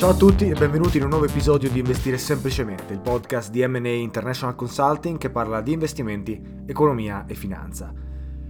Ciao 0.00 0.12
a 0.12 0.16
tutti 0.16 0.48
e 0.48 0.54
benvenuti 0.54 0.96
in 0.96 1.02
un 1.02 1.10
nuovo 1.10 1.26
episodio 1.26 1.68
di 1.68 1.80
Investire 1.80 2.16
Semplicemente, 2.16 2.94
il 2.94 3.00
podcast 3.00 3.50
di 3.50 3.62
M&A 3.66 3.86
International 3.86 4.54
Consulting 4.54 5.18
che 5.18 5.28
parla 5.28 5.60
di 5.60 5.74
investimenti, 5.74 6.42
economia 6.64 7.26
e 7.26 7.34
finanza. 7.34 7.92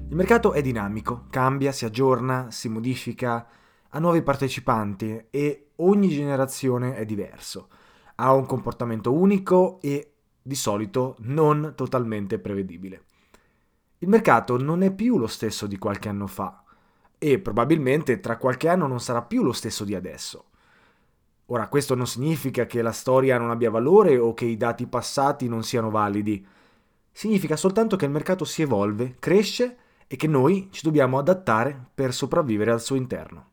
Il 0.09 0.15
mercato 0.15 0.53
è 0.53 0.63
dinamico, 0.63 1.27
cambia, 1.29 1.73
si 1.73 1.85
aggiorna, 1.85 2.53
si 2.53 2.69
modifica, 2.69 3.49
ha 3.89 3.99
nuovi 3.99 4.23
partecipanti 4.23 5.27
e 5.29 5.71
ogni 5.79 6.11
generazione 6.11 6.95
è 6.95 7.05
diverso. 7.05 7.67
Ha 8.15 8.33
un 8.33 8.47
comportamento 8.47 9.13
unico 9.13 9.81
e 9.83 10.13
di 10.41 10.55
solito 10.55 11.17
non 11.23 11.73
totalmente 11.75 12.39
prevedibile. 12.39 13.03
Il 13.99 14.09
mercato 14.09 14.57
non 14.57 14.83
è 14.83 14.93
più 14.93 15.19
lo 15.19 15.27
stesso 15.27 15.67
di 15.67 15.79
qualche 15.79 16.09
anno 16.09 16.29
fa 16.29 16.63
e 17.19 17.41
probabilmente 17.41 18.21
tra 18.21 18.37
qualche 18.37 18.69
anno 18.69 18.87
non 18.87 19.01
sarà 19.01 19.23
più 19.23 19.43
lo 19.43 19.53
stesso 19.53 19.83
di 19.83 19.97
adesso. 19.97 20.45
Ora, 21.53 21.67
questo 21.67 21.97
non 21.97 22.07
significa 22.07 22.65
che 22.67 22.81
la 22.81 22.93
storia 22.93 23.37
non 23.37 23.51
abbia 23.51 23.71
valore 23.71 24.17
o 24.17 24.35
che 24.35 24.45
i 24.45 24.57
dati 24.57 24.87
passati 24.87 25.49
non 25.49 25.65
siano 25.65 25.91
validi. 25.91 26.47
Significa 27.11 27.57
soltanto 27.57 27.97
che 27.97 28.05
il 28.05 28.13
mercato 28.13 28.45
si 28.45 28.63
evolve, 28.63 29.17
cresce 29.19 29.77
e 30.07 30.15
che 30.15 30.29
noi 30.29 30.69
ci 30.71 30.83
dobbiamo 30.85 31.19
adattare 31.19 31.89
per 31.93 32.15
sopravvivere 32.15 32.71
al 32.71 32.81
suo 32.81 32.95
interno. 32.95 33.49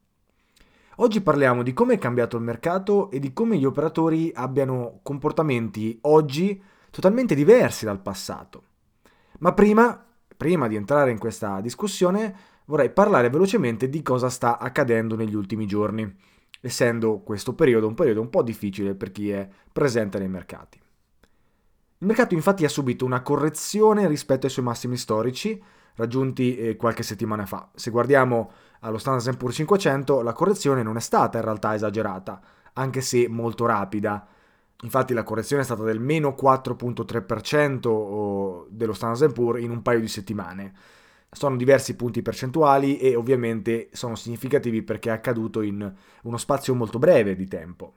Oggi 0.98 1.22
parliamo 1.22 1.64
di 1.64 1.74
come 1.74 1.96
è 1.96 1.98
cambiato 1.98 2.38
il 2.38 2.44
mercato 2.44 3.10
e 3.10 3.18
di 3.18 3.34
come 3.34 3.58
gli 3.58 3.66
operatori 3.66 4.32
abbiano 4.34 5.00
comportamenti 5.02 5.98
oggi 6.02 6.62
totalmente 6.92 7.34
diversi 7.34 7.86
dal 7.86 8.00
passato. 8.00 8.64
Ma 9.40 9.54
prima, 9.54 10.06
prima 10.36 10.68
di 10.68 10.76
entrare 10.76 11.10
in 11.10 11.18
questa 11.18 11.62
discussione, 11.62 12.36
vorrei 12.66 12.92
parlare 12.92 13.32
velocemente 13.32 13.90
di 13.90 14.04
cosa 14.04 14.30
sta 14.30 14.60
accadendo 14.60 15.16
negli 15.16 15.36
ultimi 15.36 15.66
giorni 15.66 16.36
essendo 16.68 17.20
questo 17.20 17.54
periodo 17.54 17.88
un 17.88 17.96
periodo 17.96 18.22
un 18.22 18.30
po' 18.30 18.44
difficile 18.44 18.96
per 18.96 19.12
chi 19.12 19.32
è 19.32 19.48
presente 19.72 20.20
nei 20.20 20.30
mercati. 20.30 20.80
Il 22.00 22.06
mercato 22.06 22.36
infatti 22.36 22.64
ha 22.64 22.70
subito 22.70 23.06
una 23.06 23.22
correzione 23.22 24.08
rispetto 24.08 24.46
ai 24.46 24.52
suoi 24.52 24.66
massimi 24.66 24.98
storici 24.98 25.60
raggiunti 25.96 26.56
eh, 26.56 26.76
qualche 26.76 27.02
settimana 27.04 27.46
fa. 27.46 27.70
Se 27.74 27.90
guardiamo 27.90 28.52
allo 28.82 29.00
Standard 29.00 29.38
Poor's 29.38 29.56
500 29.56 30.22
la 30.22 30.34
correzione 30.34 30.84
non 30.84 30.98
è 30.98 31.00
stata 31.00 31.40
in 31.40 31.44
realtà 31.44 31.74
esagerata, 31.74 32.40
anche 32.74 33.02
se 33.02 33.28
molto 33.28 33.66
rapida. 33.66 34.28
Infatti 34.84 35.16
la 35.16 35.24
correzione 35.24 35.64
è 35.64 35.66
stata 35.66 35.82
del 35.82 36.00
meno 36.00 36.36
4.3% 36.40 38.68
dello 38.70 38.94
Standard 38.94 39.34
Poor's 39.34 39.64
in 39.64 39.72
un 39.72 39.82
paio 39.82 40.00
di 40.00 40.08
settimane 40.08 40.74
sono 41.30 41.56
diversi 41.56 41.96
punti 41.96 42.22
percentuali 42.22 42.98
e 42.98 43.16
ovviamente 43.16 43.90
sono 43.92 44.16
significativi 44.16 44.82
perché 44.82 45.10
è 45.10 45.14
accaduto 45.14 45.62
in 45.62 45.94
uno 46.24 46.38
spazio 46.38 46.74
molto 46.74 47.00
breve 47.00 47.36
di 47.36 47.48
tempo. 47.48 47.94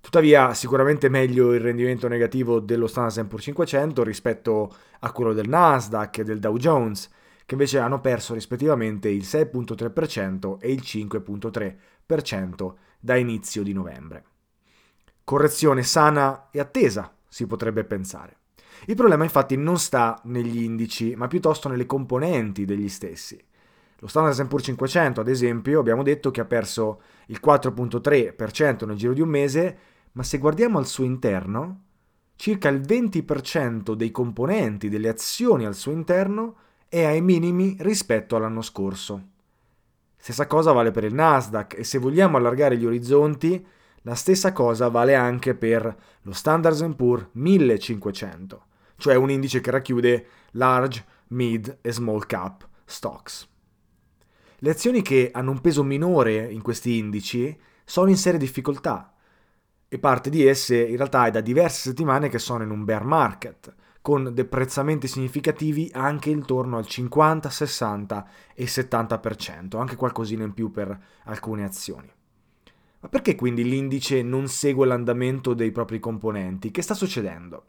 Tuttavia, 0.00 0.54
sicuramente 0.54 1.08
meglio 1.08 1.52
il 1.52 1.60
rendimento 1.60 2.08
negativo 2.08 2.58
dello 2.58 2.86
Standard 2.86 3.26
Poor's 3.26 3.44
500 3.44 4.02
rispetto 4.02 4.74
a 5.00 5.12
quello 5.12 5.34
del 5.34 5.48
Nasdaq 5.48 6.18
e 6.18 6.24
del 6.24 6.38
Dow 6.38 6.56
Jones, 6.56 7.08
che 7.44 7.54
invece 7.54 7.78
hanno 7.78 8.00
perso 8.00 8.32
rispettivamente 8.32 9.08
il 9.08 9.22
6.3% 9.22 10.58
e 10.58 10.72
il 10.72 10.80
5.3% 10.82 12.74
da 12.98 13.16
inizio 13.16 13.62
di 13.62 13.72
novembre. 13.72 14.24
Correzione 15.22 15.82
sana 15.82 16.48
e 16.50 16.60
attesa, 16.60 17.14
si 17.28 17.46
potrebbe 17.46 17.84
pensare. 17.84 18.39
Il 18.86 18.94
problema 18.94 19.24
infatti 19.24 19.56
non 19.56 19.78
sta 19.78 20.20
negli 20.24 20.62
indici, 20.62 21.14
ma 21.14 21.26
piuttosto 21.28 21.68
nelle 21.68 21.86
componenti 21.86 22.64
degli 22.64 22.88
stessi. 22.88 23.38
Lo 23.98 24.06
Standard 24.06 24.46
Poor's 24.46 24.64
500, 24.64 25.20
ad 25.20 25.28
esempio, 25.28 25.78
abbiamo 25.78 26.02
detto 26.02 26.30
che 26.30 26.40
ha 26.40 26.46
perso 26.46 27.02
il 27.26 27.38
4.3% 27.44 28.86
nel 28.86 28.96
giro 28.96 29.12
di 29.12 29.20
un 29.20 29.28
mese, 29.28 29.78
ma 30.12 30.22
se 30.22 30.38
guardiamo 30.38 30.78
al 30.78 30.86
suo 30.86 31.04
interno, 31.04 31.82
circa 32.36 32.70
il 32.70 32.80
20% 32.80 33.92
dei 33.92 34.10
componenti 34.10 34.88
delle 34.88 35.10
azioni 35.10 35.66
al 35.66 35.74
suo 35.74 35.92
interno 35.92 36.56
è 36.88 37.04
ai 37.04 37.20
minimi 37.20 37.76
rispetto 37.80 38.36
all'anno 38.36 38.62
scorso. 38.62 39.28
Stessa 40.16 40.46
cosa 40.46 40.72
vale 40.72 40.90
per 40.90 41.04
il 41.04 41.14
Nasdaq 41.14 41.78
e 41.78 41.84
se 41.84 41.98
vogliamo 41.98 42.38
allargare 42.38 42.78
gli 42.78 42.86
orizzonti, 42.86 43.64
la 44.02 44.14
stessa 44.14 44.54
cosa 44.54 44.88
vale 44.88 45.14
anche 45.14 45.54
per 45.54 45.94
lo 46.22 46.32
Standard 46.32 46.94
Poor's 46.94 47.26
1500 47.32 48.68
cioè 49.00 49.16
un 49.16 49.30
indice 49.30 49.60
che 49.60 49.70
racchiude 49.70 50.26
large, 50.52 51.04
mid 51.28 51.78
e 51.80 51.92
small 51.92 52.26
cap 52.26 52.68
stocks. 52.84 53.48
Le 54.58 54.70
azioni 54.70 55.02
che 55.02 55.30
hanno 55.32 55.50
un 55.50 55.60
peso 55.60 55.82
minore 55.82 56.52
in 56.52 56.60
questi 56.60 56.98
indici 56.98 57.58
sono 57.84 58.10
in 58.10 58.16
serie 58.16 58.38
difficoltà 58.38 59.14
e 59.88 59.98
parte 59.98 60.30
di 60.30 60.46
esse 60.46 60.80
in 60.80 60.96
realtà 60.96 61.26
è 61.26 61.30
da 61.30 61.40
diverse 61.40 61.88
settimane 61.88 62.28
che 62.28 62.38
sono 62.38 62.62
in 62.62 62.70
un 62.70 62.84
bear 62.84 63.04
market, 63.04 63.74
con 64.02 64.32
deprezzamenti 64.32 65.08
significativi 65.08 65.90
anche 65.92 66.30
intorno 66.30 66.76
al 66.76 66.86
50, 66.86 67.50
60 67.50 68.28
e 68.54 68.64
70%, 68.66 69.78
anche 69.78 69.96
qualcosina 69.96 70.44
in 70.44 70.54
più 70.54 70.70
per 70.70 70.96
alcune 71.24 71.64
azioni. 71.64 72.10
Ma 73.00 73.08
perché 73.08 73.34
quindi 73.34 73.64
l'indice 73.64 74.22
non 74.22 74.46
segue 74.46 74.86
l'andamento 74.86 75.54
dei 75.54 75.72
propri 75.72 75.98
componenti? 75.98 76.70
Che 76.70 76.82
sta 76.82 76.94
succedendo? 76.94 77.64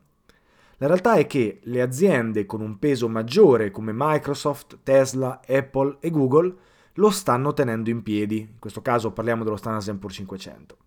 La 0.82 0.88
realtà 0.88 1.14
è 1.14 1.28
che 1.28 1.60
le 1.66 1.80
aziende 1.80 2.48
con 2.48 2.60
un 2.60 2.80
peso 2.80 3.08
maggiore 3.08 3.70
come 3.70 3.92
Microsoft, 3.94 4.80
Tesla, 4.82 5.40
Apple 5.48 5.98
e 6.00 6.10
Google 6.10 6.56
lo 6.94 7.12
stanno 7.12 7.54
tenendo 7.54 7.92
in 7.92 8.02
piedi, 8.02 8.40
in 8.40 8.58
questo 8.58 8.82
caso 8.82 9.12
parliamo 9.12 9.44
dello 9.44 9.58
Standard 9.58 10.00
Poor's 10.00 10.16
500. 10.16 10.78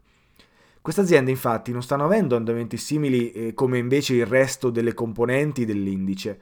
Queste 0.80 1.00
aziende 1.00 1.30
infatti 1.30 1.70
non 1.70 1.80
stanno 1.80 2.06
avendo 2.06 2.34
andamenti 2.34 2.76
simili 2.76 3.30
eh, 3.30 3.54
come 3.54 3.78
invece 3.78 4.14
il 4.14 4.26
resto 4.26 4.70
delle 4.70 4.94
componenti 4.94 5.64
dell'indice, 5.64 6.40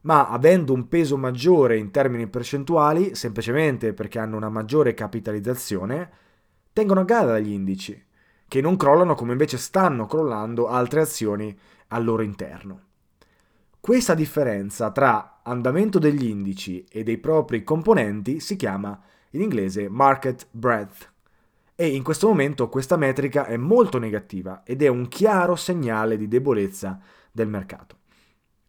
ma 0.00 0.30
avendo 0.30 0.72
un 0.72 0.88
peso 0.88 1.18
maggiore 1.18 1.76
in 1.76 1.90
termini 1.90 2.26
percentuali, 2.28 3.14
semplicemente 3.14 3.92
perché 3.92 4.18
hanno 4.18 4.38
una 4.38 4.48
maggiore 4.48 4.94
capitalizzazione, 4.94 6.10
tengono 6.72 7.00
a 7.00 7.04
gara 7.04 7.38
gli 7.40 7.50
indici, 7.50 8.02
che 8.48 8.62
non 8.62 8.78
crollano 8.78 9.14
come 9.14 9.32
invece 9.32 9.58
stanno 9.58 10.06
crollando 10.06 10.68
altre 10.68 11.02
azioni 11.02 11.54
al 11.88 12.04
loro 12.04 12.22
interno. 12.22 12.80
Questa 13.80 14.14
differenza 14.14 14.90
tra 14.90 15.40
andamento 15.44 15.98
degli 15.98 16.26
indici 16.26 16.84
e 16.90 17.04
dei 17.04 17.18
propri 17.18 17.62
componenti 17.62 18.40
si 18.40 18.56
chiama 18.56 19.00
in 19.30 19.42
inglese 19.42 19.88
market 19.88 20.48
breadth 20.50 21.12
e 21.76 21.88
in 21.88 22.02
questo 22.02 22.26
momento 22.26 22.68
questa 22.68 22.96
metrica 22.96 23.44
è 23.46 23.56
molto 23.56 23.98
negativa 23.98 24.62
ed 24.64 24.82
è 24.82 24.88
un 24.88 25.08
chiaro 25.08 25.54
segnale 25.56 26.16
di 26.16 26.26
debolezza 26.26 26.98
del 27.30 27.48
mercato. 27.48 27.98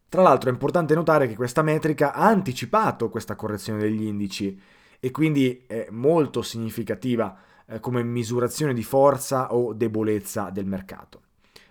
Tra 0.10 0.22
l'altro 0.22 0.50
è 0.50 0.54
importante 0.54 0.94
notare 0.94 1.28
che 1.28 1.36
questa 1.36 1.62
metrica 1.62 2.14
ha 2.14 2.28
anticipato 2.28 3.10
questa 3.10 3.36
correzione 3.36 3.80
degli 3.80 4.04
indici 4.04 4.60
e 5.00 5.12
quindi 5.12 5.64
è 5.68 5.88
molto 5.90 6.42
significativa 6.42 7.38
eh, 7.66 7.80
come 7.80 8.04
misurazione 8.04 8.74
di 8.74 8.84
forza 8.84 9.54
o 9.54 9.74
debolezza 9.74 10.50
del 10.50 10.66
mercato. 10.66 11.22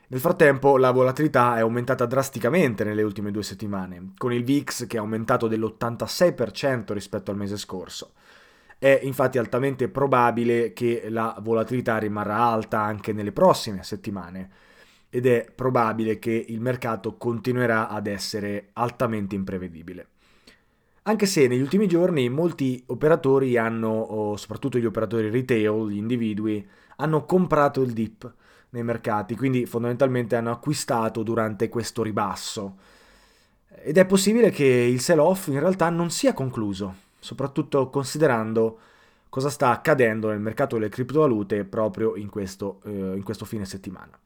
Nel 0.08 0.20
frattempo 0.20 0.76
la 0.76 0.92
volatilità 0.92 1.56
è 1.56 1.60
aumentata 1.60 2.06
drasticamente 2.06 2.84
nelle 2.84 3.02
ultime 3.02 3.32
due 3.32 3.42
settimane, 3.42 4.12
con 4.16 4.32
il 4.32 4.44
VIX 4.44 4.86
che 4.86 4.98
è 4.98 5.00
aumentato 5.00 5.48
dell'86% 5.48 6.92
rispetto 6.92 7.32
al 7.32 7.36
mese 7.36 7.56
scorso. 7.56 8.12
È 8.78 9.00
infatti 9.02 9.38
altamente 9.38 9.88
probabile 9.88 10.72
che 10.72 11.06
la 11.08 11.36
volatilità 11.42 11.98
rimarrà 11.98 12.36
alta 12.36 12.82
anche 12.82 13.12
nelle 13.12 13.32
prossime 13.32 13.82
settimane 13.82 14.50
ed 15.10 15.26
è 15.26 15.50
probabile 15.52 16.20
che 16.20 16.44
il 16.48 16.60
mercato 16.60 17.16
continuerà 17.16 17.88
ad 17.88 18.06
essere 18.06 18.68
altamente 18.74 19.34
imprevedibile. 19.34 20.08
Anche 21.02 21.26
se 21.26 21.48
negli 21.48 21.60
ultimi 21.60 21.88
giorni 21.88 22.28
molti 22.28 22.80
operatori 22.86 23.56
hanno, 23.56 24.34
soprattutto 24.36 24.78
gli 24.78 24.86
operatori 24.86 25.30
retail, 25.30 25.88
gli 25.88 25.96
individui, 25.96 26.64
hanno 26.96 27.24
comprato 27.24 27.82
il 27.82 27.92
dip 27.92 28.34
nei 28.76 28.84
mercati, 28.84 29.34
quindi 29.34 29.64
fondamentalmente 29.64 30.37
hanno 30.37 30.50
acquistato 30.50 31.23
durante 31.23 31.69
questo 31.70 32.02
ribasso. 32.02 32.76
Ed 33.82 33.96
è 33.96 34.05
possibile 34.05 34.50
che 34.50 34.64
il 34.64 35.00
sell-off 35.00 35.49
in 35.49 35.58
realtà 35.58 35.88
non 35.88 36.11
sia 36.11 36.34
concluso, 36.34 36.94
soprattutto 37.19 37.88
considerando 37.88 38.78
cosa 39.31 39.49
sta 39.49 39.70
accadendo 39.70 40.28
nel 40.28 40.40
mercato 40.40 40.76
delle 40.76 40.90
criptovalute 40.90 41.64
proprio 41.64 42.17
in 42.17 42.28
questo, 42.28 42.81
eh, 42.84 42.90
in 42.90 43.23
questo 43.23 43.44
fine 43.44 43.64
settimana. 43.64 44.19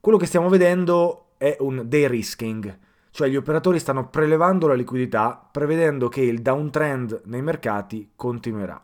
Quello 0.00 0.18
che 0.18 0.26
stiamo 0.26 0.48
vedendo 0.48 1.30
è 1.36 1.56
un 1.60 1.82
de-risking, 1.86 2.78
cioè 3.10 3.28
gli 3.28 3.36
operatori 3.36 3.80
stanno 3.80 4.08
prelevando 4.08 4.68
la 4.68 4.74
liquidità 4.74 5.48
prevedendo 5.50 6.08
che 6.08 6.20
il 6.20 6.40
downtrend 6.40 7.22
nei 7.24 7.42
mercati 7.42 8.10
continuerà. 8.14 8.80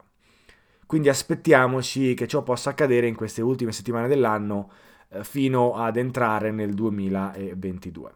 Quindi 0.94 1.10
aspettiamoci 1.10 2.14
che 2.14 2.28
ciò 2.28 2.44
possa 2.44 2.70
accadere 2.70 3.08
in 3.08 3.16
queste 3.16 3.42
ultime 3.42 3.72
settimane 3.72 4.06
dell'anno 4.06 4.70
eh, 5.08 5.24
fino 5.24 5.74
ad 5.74 5.96
entrare 5.96 6.52
nel 6.52 6.72
2022. 6.72 8.12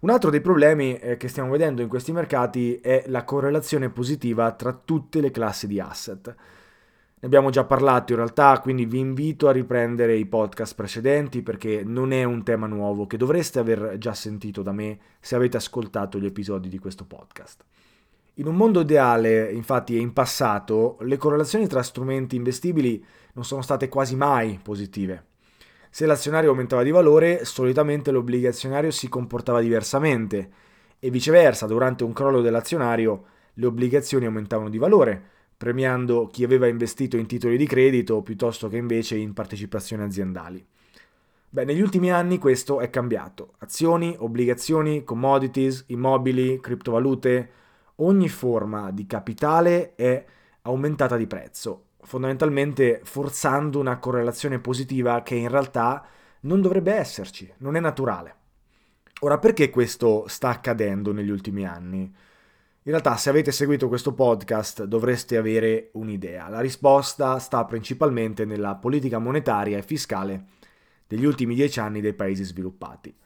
Un 0.00 0.08
altro 0.08 0.30
dei 0.30 0.40
problemi 0.40 0.96
eh, 0.96 1.18
che 1.18 1.28
stiamo 1.28 1.50
vedendo 1.50 1.82
in 1.82 1.88
questi 1.88 2.12
mercati 2.12 2.76
è 2.76 3.04
la 3.08 3.24
correlazione 3.24 3.90
positiva 3.90 4.52
tra 4.52 4.72
tutte 4.72 5.20
le 5.20 5.30
classi 5.30 5.66
di 5.66 5.78
asset. 5.78 6.28
Ne 6.28 7.26
abbiamo 7.26 7.50
già 7.50 7.64
parlato 7.64 8.12
in 8.12 8.18
realtà, 8.20 8.58
quindi 8.60 8.86
vi 8.86 9.00
invito 9.00 9.46
a 9.46 9.52
riprendere 9.52 10.16
i 10.16 10.24
podcast 10.24 10.74
precedenti 10.74 11.42
perché 11.42 11.84
non 11.84 12.12
è 12.12 12.24
un 12.24 12.42
tema 12.42 12.66
nuovo 12.66 13.06
che 13.06 13.18
dovreste 13.18 13.58
aver 13.58 13.98
già 13.98 14.14
sentito 14.14 14.62
da 14.62 14.72
me 14.72 14.98
se 15.20 15.34
avete 15.34 15.58
ascoltato 15.58 16.18
gli 16.18 16.24
episodi 16.24 16.70
di 16.70 16.78
questo 16.78 17.04
podcast. 17.04 17.64
In 18.38 18.48
un 18.48 18.56
mondo 18.56 18.80
ideale, 18.80 19.52
infatti, 19.52 19.96
e 19.96 20.00
in 20.00 20.12
passato, 20.12 20.96
le 21.02 21.16
correlazioni 21.16 21.68
tra 21.68 21.84
strumenti 21.84 22.34
investibili 22.34 23.04
non 23.34 23.44
sono 23.44 23.62
state 23.62 23.88
quasi 23.88 24.16
mai 24.16 24.58
positive. 24.60 25.26
Se 25.88 26.04
l'azionario 26.04 26.50
aumentava 26.50 26.82
di 26.82 26.90
valore, 26.90 27.44
solitamente 27.44 28.10
l'obbligazionario 28.10 28.90
si 28.90 29.08
comportava 29.08 29.60
diversamente 29.60 30.50
e 30.98 31.10
viceversa, 31.10 31.66
durante 31.66 32.02
un 32.02 32.12
crollo 32.12 32.40
dell'azionario, 32.40 33.24
le 33.54 33.66
obbligazioni 33.66 34.26
aumentavano 34.26 34.68
di 34.68 34.78
valore, 34.78 35.22
premiando 35.56 36.26
chi 36.26 36.42
aveva 36.42 36.66
investito 36.66 37.16
in 37.16 37.26
titoli 37.26 37.56
di 37.56 37.66
credito 37.66 38.20
piuttosto 38.22 38.68
che 38.68 38.76
invece 38.76 39.16
in 39.16 39.32
partecipazioni 39.32 40.02
aziendali. 40.02 40.66
Beh, 41.50 41.64
negli 41.64 41.80
ultimi 41.80 42.10
anni 42.10 42.38
questo 42.38 42.80
è 42.80 42.90
cambiato. 42.90 43.52
Azioni, 43.58 44.16
obbligazioni, 44.18 45.04
commodities, 45.04 45.84
immobili, 45.86 46.58
criptovalute, 46.58 47.62
ogni 47.96 48.28
forma 48.28 48.90
di 48.90 49.06
capitale 49.06 49.94
è 49.94 50.24
aumentata 50.62 51.16
di 51.16 51.26
prezzo 51.26 51.84
fondamentalmente 52.04 53.00
forzando 53.02 53.80
una 53.80 53.98
correlazione 53.98 54.58
positiva 54.58 55.22
che 55.22 55.34
in 55.34 55.48
realtà 55.48 56.04
non 56.40 56.60
dovrebbe 56.60 56.92
esserci, 56.92 57.50
non 57.58 57.76
è 57.76 57.80
naturale. 57.80 58.36
Ora, 59.20 59.38
perché 59.38 59.70
questo 59.70 60.24
sta 60.28 60.50
accadendo 60.50 61.12
negli 61.12 61.30
ultimi 61.30 61.66
anni? 61.66 62.00
In 62.86 62.90
realtà, 62.90 63.16
se 63.16 63.30
avete 63.30 63.50
seguito 63.50 63.88
questo 63.88 64.12
podcast, 64.12 64.84
dovreste 64.84 65.38
avere 65.38 65.88
un'idea. 65.94 66.48
La 66.48 66.60
risposta 66.60 67.38
sta 67.38 67.64
principalmente 67.64 68.44
nella 68.44 68.74
politica 68.74 69.18
monetaria 69.18 69.78
e 69.78 69.82
fiscale 69.82 70.44
degli 71.06 71.24
ultimi 71.24 71.54
dieci 71.54 71.80
anni 71.80 72.02
dei 72.02 72.12
paesi 72.12 72.44
sviluppati. 72.44 73.16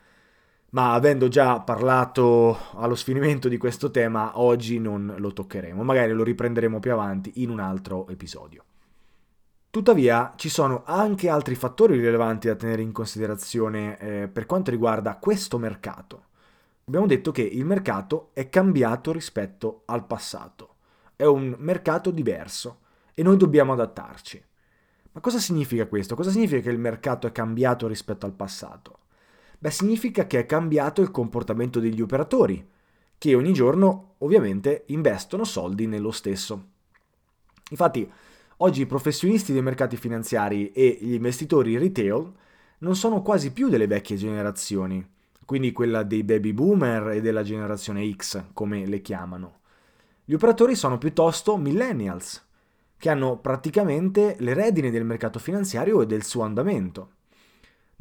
Ma 0.70 0.92
avendo 0.92 1.28
già 1.28 1.60
parlato 1.60 2.58
allo 2.75 2.94
sfinimento 2.94 3.48
di 3.48 3.56
questo 3.56 3.90
tema, 3.90 4.38
oggi 4.38 4.78
non 4.78 5.14
lo 5.16 5.32
toccheremo, 5.32 5.82
magari 5.82 6.12
lo 6.12 6.22
riprenderemo 6.22 6.78
più 6.78 6.92
avanti 6.92 7.32
in 7.37 7.48
un 7.48 7.58
altro 7.58 8.06
episodio. 8.08 8.64
Tuttavia 9.70 10.34
ci 10.37 10.50
sono 10.50 10.82
anche 10.84 11.30
altri 11.30 11.54
fattori 11.54 11.98
rilevanti 11.98 12.48
da 12.48 12.54
tenere 12.54 12.82
in 12.82 12.92
considerazione 12.92 13.98
eh, 13.98 14.28
per 14.28 14.44
quanto 14.44 14.70
riguarda 14.70 15.16
questo 15.16 15.56
mercato. 15.56 16.25
Abbiamo 16.84 17.06
detto 17.06 17.32
che 17.32 17.42
il 17.42 17.64
mercato 17.64 18.28
è 18.34 18.50
cambiato 18.50 19.10
rispetto 19.10 19.82
al 19.87 20.04
passato, 20.04 20.75
è 21.16 21.25
un 21.25 21.54
mercato 21.58 22.10
diverso 22.10 22.80
e 23.14 23.22
noi 23.22 23.38
dobbiamo 23.38 23.72
adattarci. 23.72 24.44
Ma 25.12 25.20
cosa 25.20 25.38
significa 25.38 25.87
questo? 25.87 26.14
Cosa 26.14 26.30
significa 26.30 26.60
che 26.60 26.70
il 26.70 26.78
mercato 26.78 27.26
è 27.26 27.32
cambiato 27.32 27.87
rispetto 27.87 28.26
al 28.26 28.34
passato? 28.34 28.98
Beh, 29.59 29.71
significa 29.71 30.27
che 30.27 30.38
è 30.38 30.47
cambiato 30.47 31.00
il 31.00 31.11
comportamento 31.11 31.81
degli 31.81 32.00
operatori, 32.00 32.67
che 33.19 33.35
ogni 33.35 33.53
giorno 33.53 34.15
ovviamente 34.19 34.85
investono 34.88 35.45
soldi 35.45 35.87
nello 35.87 36.12
stesso. 36.12 36.67
Infatti, 37.71 38.11
Oggi 38.61 38.81
i 38.81 38.87
professionisti 38.87 39.53
dei 39.53 39.62
mercati 39.62 39.97
finanziari 39.97 40.73
e 40.73 40.99
gli 41.00 41.12
investitori 41.12 41.79
retail 41.79 42.33
non 42.79 42.97
sono 42.97 43.23
quasi 43.23 43.53
più 43.53 43.69
delle 43.69 43.87
vecchie 43.87 44.17
generazioni, 44.17 45.07
quindi 45.45 45.71
quella 45.71 46.03
dei 46.03 46.25
baby 46.25 46.53
boomer 46.53 47.11
e 47.11 47.21
della 47.21 47.45
generazione 47.45 48.12
X, 48.12 48.47
come 48.53 48.85
le 48.85 49.00
chiamano. 49.00 49.61
Gli 50.25 50.35
operatori 50.35 50.75
sono 50.75 50.99
piuttosto 50.99 51.57
millennials, 51.57 52.45
che 52.97 53.11
hanno 53.11 53.38
praticamente 53.38 54.35
le 54.41 54.55
redini 54.55 54.91
del 54.91 55.05
mercato 55.05 55.38
finanziario 55.38 56.03
e 56.03 56.07
del 56.07 56.25
suo 56.25 56.43
andamento. 56.43 57.11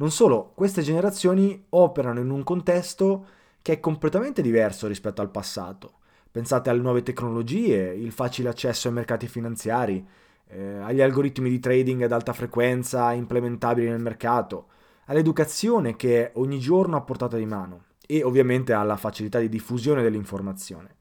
Non 0.00 0.12
solo, 0.12 0.52
queste 0.54 0.82
generazioni 0.82 1.66
operano 1.70 2.20
in 2.20 2.30
un 2.30 2.44
contesto 2.44 3.26
che 3.60 3.74
è 3.74 3.80
completamente 3.80 4.42
diverso 4.42 4.86
rispetto 4.86 5.22
al 5.22 5.30
passato. 5.30 5.94
Pensate 6.30 6.70
alle 6.70 6.80
nuove 6.80 7.02
tecnologie, 7.02 7.94
il 7.94 8.12
facile 8.12 8.48
accesso 8.48 8.86
ai 8.86 8.94
mercati 8.94 9.26
finanziari, 9.26 10.06
eh, 10.50 10.76
agli 10.76 11.00
algoritmi 11.00 11.50
di 11.50 11.58
trading 11.58 12.02
ad 12.02 12.12
alta 12.12 12.32
frequenza 12.32 13.12
implementabili 13.12 13.88
nel 13.88 14.00
mercato, 14.00 14.68
all'educazione 15.06 15.96
che 15.96 16.26
è 16.26 16.32
ogni 16.36 16.60
giorno 16.60 16.96
a 16.96 17.00
portata 17.00 17.36
di 17.36 17.46
mano 17.46 17.86
e 18.06 18.22
ovviamente 18.22 18.72
alla 18.72 18.96
facilità 18.96 19.40
di 19.40 19.48
diffusione 19.48 20.02
dell'informazione. 20.02 20.94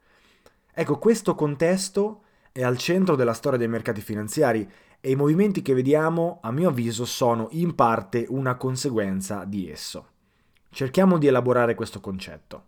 Ecco, 0.73 0.97
questo 0.97 1.35
contesto 1.35 2.23
è 2.57 2.63
al 2.63 2.79
centro 2.79 3.15
della 3.15 3.33
storia 3.33 3.59
dei 3.59 3.67
mercati 3.67 4.01
finanziari 4.01 4.67
e 4.99 5.11
i 5.11 5.15
movimenti 5.15 5.61
che 5.61 5.75
vediamo, 5.75 6.39
a 6.41 6.51
mio 6.51 6.69
avviso, 6.69 7.05
sono 7.05 7.49
in 7.51 7.75
parte 7.75 8.25
una 8.29 8.55
conseguenza 8.55 9.45
di 9.45 9.69
esso. 9.69 10.07
Cerchiamo 10.71 11.19
di 11.19 11.27
elaborare 11.27 11.75
questo 11.75 11.99
concetto. 11.99 12.63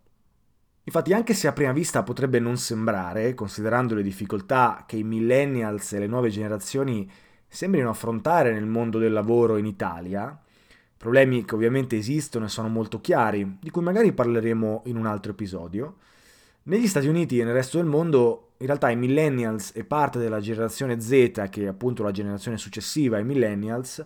Infatti, 0.84 1.12
anche 1.12 1.34
se 1.34 1.48
a 1.48 1.54
prima 1.54 1.72
vista 1.72 2.04
potrebbe 2.04 2.38
non 2.38 2.58
sembrare, 2.58 3.34
considerando 3.34 3.96
le 3.96 4.04
difficoltà 4.04 4.84
che 4.86 4.98
i 4.98 5.04
millennials 5.04 5.94
e 5.94 5.98
le 5.98 6.06
nuove 6.06 6.30
generazioni 6.30 7.10
sembrino 7.48 7.90
affrontare 7.90 8.54
nel 8.54 8.68
mondo 8.68 9.00
del 9.00 9.12
lavoro 9.12 9.58
in 9.58 9.66
Italia, 9.66 10.40
problemi 10.98 11.44
che 11.46 11.56
ovviamente 11.56 11.98
esistono 11.98 12.46
e 12.46 12.50
sono 12.50 12.68
molto 12.68 13.02
chiari, 13.02 13.58
di 13.60 13.72
cui 13.72 13.82
magari 13.82 14.12
parleremo 14.14 14.84
in 14.86 14.98
un 14.98 15.08
altro 15.08 15.32
episodio, 15.32 15.96
negli 16.64 16.88
Stati 16.88 17.08
Uniti 17.08 17.40
e 17.40 17.44
nel 17.44 17.54
resto 17.54 17.78
del 17.78 17.88
mondo 17.88 18.49
in 18.60 18.66
realtà 18.66 18.90
i 18.90 18.98
millennials 18.98 19.72
e 19.74 19.86
parte 19.86 20.20
della 20.20 20.42
generazione 20.42 21.00
Z, 21.00 21.48
che 21.50 21.64
è 21.64 21.68
appunto 21.68 22.04
la 22.04 22.12
generazione 22.12 22.58
successiva 22.58 23.18
ai 23.18 23.24
millennials, 23.24 24.06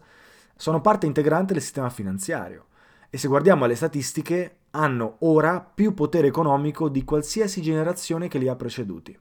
sono 0.55 0.79
parte 0.79 1.07
integrante 1.07 1.53
del 1.53 1.62
sistema 1.62 1.89
finanziario 1.89 2.67
e 3.10 3.17
se 3.17 3.27
guardiamo 3.27 3.65
alle 3.65 3.75
statistiche 3.75 4.57
hanno 4.72 5.17
ora 5.19 5.60
più 5.60 5.93
potere 5.93 6.27
economico 6.27 6.88
di 6.88 7.03
qualsiasi 7.03 7.62
generazione 7.62 8.27
che 8.27 8.38
li 8.38 8.48
ha 8.48 8.55
preceduti. 8.55 9.17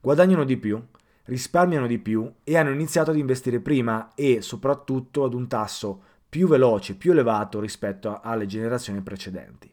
Guadagnano 0.00 0.44
di 0.44 0.56
più, 0.56 0.80
risparmiano 1.24 1.86
di 1.86 1.98
più 1.98 2.28
e 2.42 2.56
hanno 2.56 2.70
iniziato 2.70 3.12
ad 3.12 3.18
investire 3.18 3.60
prima 3.60 4.10
e 4.14 4.40
soprattutto 4.42 5.22
ad 5.22 5.34
un 5.34 5.46
tasso 5.46 6.02
più 6.28 6.48
veloce, 6.48 6.96
più 6.96 7.12
elevato 7.12 7.60
rispetto 7.60 8.20
alle 8.20 8.46
generazioni 8.46 9.00
precedenti. 9.02 9.72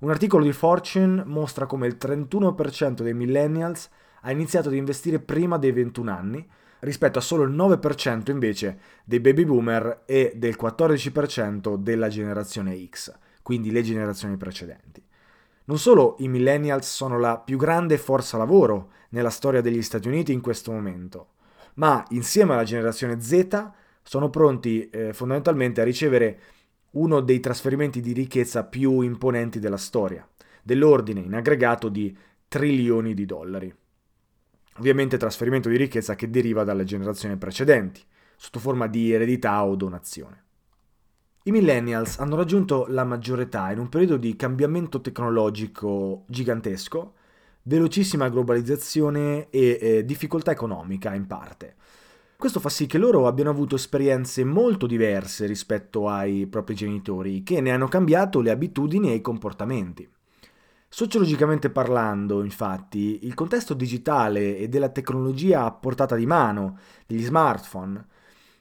Un 0.00 0.08
articolo 0.08 0.44
di 0.44 0.52
Fortune 0.52 1.24
mostra 1.26 1.66
come 1.66 1.86
il 1.86 1.98
31% 2.00 3.02
dei 3.02 3.12
millennials 3.12 3.90
ha 4.22 4.30
iniziato 4.30 4.68
ad 4.68 4.74
investire 4.74 5.18
prima 5.18 5.58
dei 5.58 5.72
21 5.72 6.10
anni, 6.10 6.48
rispetto 6.80 7.18
a 7.18 7.22
solo 7.22 7.42
il 7.42 7.50
9% 7.50 8.30
invece 8.30 8.78
dei 9.04 9.20
baby 9.20 9.44
boomer 9.44 10.04
e 10.06 10.32
del 10.36 10.56
14% 10.58 11.76
della 11.76 12.08
generazione 12.08 12.82
X, 12.88 13.12
quindi 13.42 13.70
le 13.70 13.82
generazioni 13.82 14.38
precedenti. 14.38 15.04
Non 15.64 15.78
solo 15.78 16.16
i 16.20 16.28
millennials 16.28 16.90
sono 16.90 17.18
la 17.18 17.36
più 17.36 17.58
grande 17.58 17.98
forza 17.98 18.38
lavoro 18.38 18.92
nella 19.10 19.28
storia 19.28 19.60
degli 19.60 19.82
Stati 19.82 20.08
Uniti 20.08 20.32
in 20.32 20.40
questo 20.40 20.72
momento, 20.72 21.32
ma 21.74 22.02
insieme 22.10 22.54
alla 22.54 22.64
generazione 22.64 23.20
Z 23.20 23.68
sono 24.02 24.30
pronti 24.30 24.88
eh, 24.88 25.12
fondamentalmente 25.12 25.82
a 25.82 25.84
ricevere 25.84 26.40
uno 26.92 27.20
dei 27.20 27.40
trasferimenti 27.40 28.00
di 28.00 28.12
ricchezza 28.12 28.64
più 28.64 29.00
imponenti 29.00 29.58
della 29.58 29.76
storia, 29.76 30.26
dell'ordine 30.62 31.20
in 31.20 31.34
aggregato 31.34 31.88
di 31.88 32.16
trilioni 32.48 33.14
di 33.14 33.26
dollari. 33.26 33.74
Ovviamente 34.78 35.16
trasferimento 35.16 35.68
di 35.68 35.76
ricchezza 35.76 36.14
che 36.14 36.30
deriva 36.30 36.64
dalle 36.64 36.84
generazioni 36.84 37.36
precedenti, 37.36 38.02
sotto 38.36 38.58
forma 38.58 38.86
di 38.86 39.12
eredità 39.12 39.64
o 39.64 39.76
donazione. 39.76 40.44
I 41.44 41.50
millennials 41.52 42.18
hanno 42.18 42.36
raggiunto 42.36 42.86
la 42.88 43.04
maggiore 43.04 43.42
età 43.42 43.70
in 43.70 43.78
un 43.78 43.88
periodo 43.88 44.16
di 44.16 44.36
cambiamento 44.36 45.00
tecnologico 45.00 46.24
gigantesco, 46.26 47.14
velocissima 47.62 48.28
globalizzazione 48.28 49.48
e 49.50 49.78
eh, 49.80 50.04
difficoltà 50.04 50.50
economica 50.50 51.14
in 51.14 51.26
parte. 51.26 51.76
Questo 52.40 52.58
fa 52.58 52.70
sì 52.70 52.86
che 52.86 52.96
loro 52.96 53.26
abbiano 53.26 53.50
avuto 53.50 53.74
esperienze 53.74 54.44
molto 54.44 54.86
diverse 54.86 55.44
rispetto 55.44 56.08
ai 56.08 56.46
propri 56.46 56.74
genitori, 56.74 57.42
che 57.42 57.60
ne 57.60 57.70
hanno 57.70 57.86
cambiato 57.86 58.40
le 58.40 58.50
abitudini 58.50 59.10
e 59.10 59.16
i 59.16 59.20
comportamenti. 59.20 60.08
Sociologicamente 60.88 61.68
parlando, 61.68 62.42
infatti, 62.42 63.26
il 63.26 63.34
contesto 63.34 63.74
digitale 63.74 64.56
e 64.56 64.70
della 64.70 64.88
tecnologia 64.88 65.64
a 65.64 65.70
portata 65.70 66.16
di 66.16 66.24
mano, 66.24 66.78
degli 67.06 67.22
smartphone, 67.22 68.06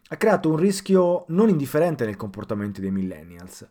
ha 0.09 0.15
creato 0.17 0.49
un 0.49 0.57
rischio 0.57 1.23
non 1.29 1.47
indifferente 1.47 2.03
nel 2.03 2.17
comportamento 2.17 2.81
dei 2.81 2.91
millennials, 2.91 3.65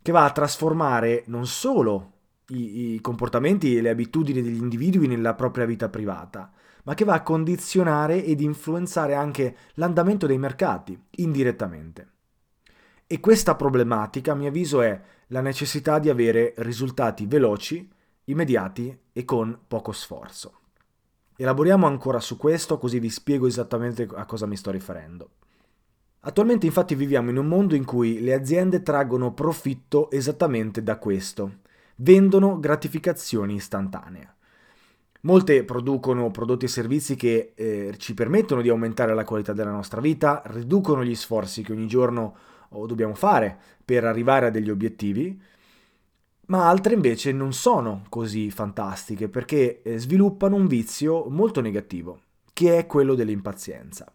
che 0.00 0.12
va 0.12 0.24
a 0.24 0.30
trasformare 0.30 1.24
non 1.26 1.48
solo 1.48 2.12
i, 2.50 2.94
i 2.94 3.00
comportamenti 3.00 3.76
e 3.76 3.80
le 3.80 3.90
abitudini 3.90 4.40
degli 4.40 4.62
individui 4.62 5.08
nella 5.08 5.34
propria 5.34 5.66
vita 5.66 5.88
privata, 5.88 6.48
ma 6.84 6.94
che 6.94 7.04
va 7.04 7.14
a 7.14 7.22
condizionare 7.22 8.24
ed 8.24 8.40
influenzare 8.40 9.14
anche 9.14 9.56
l'andamento 9.74 10.26
dei 10.26 10.38
mercati 10.38 11.00
indirettamente. 11.16 12.08
E 13.06 13.20
questa 13.20 13.56
problematica, 13.56 14.32
a 14.32 14.34
mio 14.34 14.48
avviso, 14.48 14.80
è 14.80 15.00
la 15.28 15.40
necessità 15.40 15.98
di 15.98 16.08
avere 16.08 16.54
risultati 16.58 17.26
veloci, 17.26 17.90
immediati 18.24 18.98
e 19.12 19.24
con 19.24 19.58
poco 19.66 19.92
sforzo. 19.92 20.60
Elaboriamo 21.36 21.86
ancora 21.86 22.20
su 22.20 22.36
questo 22.36 22.78
così 22.78 22.98
vi 22.98 23.10
spiego 23.10 23.46
esattamente 23.46 24.08
a 24.14 24.24
cosa 24.24 24.46
mi 24.46 24.56
sto 24.56 24.70
riferendo. 24.70 25.30
Attualmente 26.20 26.66
infatti 26.66 26.94
viviamo 26.94 27.30
in 27.30 27.36
un 27.36 27.46
mondo 27.46 27.74
in 27.74 27.84
cui 27.84 28.20
le 28.20 28.32
aziende 28.32 28.82
traggono 28.82 29.32
profitto 29.32 30.10
esattamente 30.10 30.82
da 30.82 30.98
questo, 30.98 31.60
vendono 31.96 32.60
gratificazioni 32.60 33.54
istantanee. 33.54 34.34
Molte 35.24 35.62
producono 35.62 36.32
prodotti 36.32 36.64
e 36.64 36.68
servizi 36.68 37.14
che 37.14 37.52
eh, 37.54 37.94
ci 37.96 38.12
permettono 38.12 38.60
di 38.60 38.68
aumentare 38.68 39.14
la 39.14 39.24
qualità 39.24 39.52
della 39.52 39.70
nostra 39.70 40.00
vita, 40.00 40.42
riducono 40.46 41.04
gli 41.04 41.14
sforzi 41.14 41.62
che 41.62 41.70
ogni 41.70 41.86
giorno 41.86 42.36
oh, 42.70 42.86
dobbiamo 42.86 43.14
fare 43.14 43.56
per 43.84 44.04
arrivare 44.04 44.46
a 44.46 44.50
degli 44.50 44.68
obiettivi, 44.68 45.40
ma 46.46 46.68
altre 46.68 46.94
invece 46.94 47.30
non 47.30 47.52
sono 47.52 48.02
così 48.08 48.50
fantastiche 48.50 49.28
perché 49.28 49.82
eh, 49.82 49.96
sviluppano 49.98 50.56
un 50.56 50.66
vizio 50.66 51.28
molto 51.28 51.60
negativo, 51.60 52.20
che 52.52 52.78
è 52.78 52.86
quello 52.86 53.14
dell'impazienza. 53.14 54.12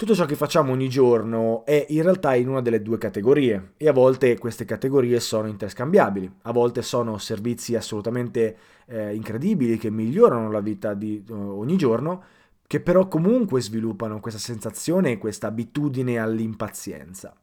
Tutto 0.00 0.14
ciò 0.14 0.24
che 0.24 0.34
facciamo 0.34 0.72
ogni 0.72 0.88
giorno 0.88 1.62
è 1.66 1.84
in 1.90 2.02
realtà 2.02 2.34
in 2.34 2.48
una 2.48 2.62
delle 2.62 2.80
due 2.80 2.96
categorie 2.96 3.72
e 3.76 3.86
a 3.86 3.92
volte 3.92 4.38
queste 4.38 4.64
categorie 4.64 5.20
sono 5.20 5.46
interscambiabili, 5.46 6.36
a 6.44 6.52
volte 6.52 6.80
sono 6.80 7.18
servizi 7.18 7.76
assolutamente 7.76 8.56
eh, 8.86 9.14
incredibili 9.14 9.76
che 9.76 9.90
migliorano 9.90 10.50
la 10.50 10.60
vita 10.60 10.94
di 10.94 11.22
uh, 11.28 11.34
ogni 11.34 11.76
giorno, 11.76 12.22
che 12.66 12.80
però 12.80 13.08
comunque 13.08 13.60
sviluppano 13.60 14.20
questa 14.20 14.40
sensazione 14.40 15.10
e 15.10 15.18
questa 15.18 15.48
abitudine 15.48 16.18
all'impazienza. 16.18 17.36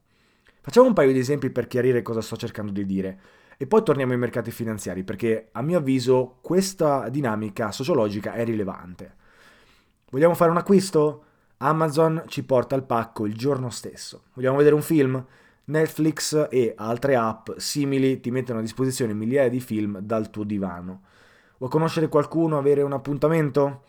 Facciamo 0.60 0.88
un 0.88 0.94
paio 0.94 1.12
di 1.12 1.20
esempi 1.20 1.50
per 1.50 1.68
chiarire 1.68 2.02
cosa 2.02 2.20
sto 2.20 2.36
cercando 2.36 2.72
di 2.72 2.84
dire 2.84 3.20
e 3.56 3.68
poi 3.68 3.84
torniamo 3.84 4.14
ai 4.14 4.18
mercati 4.18 4.50
finanziari 4.50 5.04
perché 5.04 5.50
a 5.52 5.62
mio 5.62 5.78
avviso 5.78 6.38
questa 6.40 7.08
dinamica 7.08 7.70
sociologica 7.70 8.32
è 8.32 8.44
rilevante. 8.44 9.14
Vogliamo 10.10 10.34
fare 10.34 10.50
un 10.50 10.56
acquisto? 10.56 11.22
Amazon 11.58 12.22
ci 12.26 12.44
porta 12.44 12.76
il 12.76 12.84
pacco 12.84 13.26
il 13.26 13.34
giorno 13.34 13.70
stesso. 13.70 14.24
Vogliamo 14.34 14.56
vedere 14.58 14.74
un 14.74 14.82
film? 14.82 15.24
Netflix 15.64 16.48
e 16.50 16.72
altre 16.76 17.16
app 17.16 17.50
simili 17.56 18.20
ti 18.20 18.30
mettono 18.30 18.60
a 18.60 18.62
disposizione 18.62 19.12
migliaia 19.12 19.48
di 19.48 19.60
film 19.60 19.98
dal 19.98 20.30
tuo 20.30 20.44
divano. 20.44 21.02
Vuoi 21.58 21.70
conoscere 21.70 22.08
qualcuno, 22.08 22.58
avere 22.58 22.82
un 22.82 22.92
appuntamento? 22.92 23.82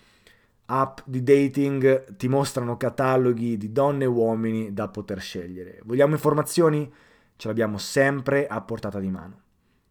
App 0.66 1.00
di 1.06 1.24
dating 1.24 2.16
ti 2.16 2.28
mostrano 2.28 2.76
cataloghi 2.76 3.58
di 3.58 3.72
donne 3.72 4.04
e 4.04 4.08
uomini 4.08 4.74
da 4.74 4.88
poter 4.88 5.22
scegliere. 5.22 5.80
Vogliamo 5.84 6.14
informazioni? 6.14 6.92
Ce 7.36 7.48
l'abbiamo 7.48 7.78
sempre 7.78 8.48
a 8.48 8.60
portata 8.62 9.00
di 9.00 9.10
mano. 9.10 9.42